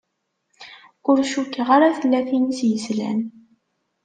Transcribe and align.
Ur 1.09 1.17
cukkeɣ 1.31 1.67
ara 1.75 1.97
tella 1.99 2.21
tin 2.29 2.51
i 2.51 2.55
s-yeslan. 2.59 3.19